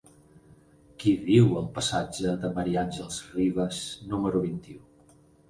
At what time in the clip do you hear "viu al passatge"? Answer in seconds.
1.27-2.33